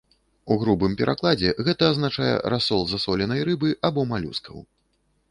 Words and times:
У 0.53 0.55
грубым 0.61 0.93
перакладзе 1.01 1.49
гэта 1.67 1.89
азначае 1.93 2.29
расол 2.53 2.81
засоленай 2.93 3.43
рыбы 3.49 3.69
або 3.91 4.07
малюскаў. 4.15 4.57